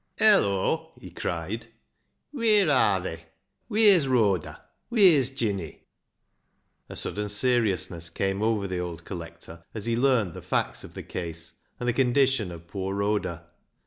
"Hello!" 0.17 0.93
he 0.99 1.11
cried;" 1.11 1.67
wheer 2.33 2.67
arr 2.71 2.99
they? 3.01 3.19
Wheer's 3.69 4.07
Rhoda? 4.07 4.59
Wheer's 4.89 5.29
Jinny?" 5.29 5.83
A 6.89 6.95
sudden 6.95 7.29
seriousness 7.29 8.09
came 8.09 8.41
over 8.41 8.67
the 8.67 8.79
old 8.79 9.05
collector 9.05 9.63
as 9.75 9.85
he 9.85 9.95
learned 9.95 10.33
the 10.33 10.41
facts 10.41 10.83
of 10.83 10.95
the 10.95 11.03
case 11.03 11.53
and 11.79 11.87
the 11.87 11.93
condition 11.93 12.51
of 12.51 12.65
poor 12.65 12.95
Rhoda. 12.95 13.45